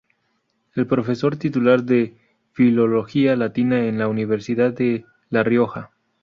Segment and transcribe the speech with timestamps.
[0.73, 2.15] Es profesor titular de
[2.53, 5.91] Filología Latina en la Universidad de La Rioja.